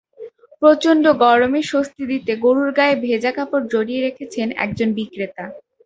প্রচণ্ড 0.61 1.05
গরমে 1.23 1.61
স্বস্তি 1.63 2.03
দিতে 2.11 2.31
গরুর 2.43 2.69
গায়ে 2.77 2.95
ভেজা 3.03 3.31
কাপড় 3.37 3.65
জড়িয়ে 3.73 4.01
রেখেছেন 4.01 4.47
একজন 4.63 4.89
বিক্রেতা। 4.97 5.45